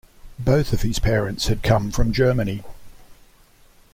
[0.39, 2.63] Both of his parents had come from Germany.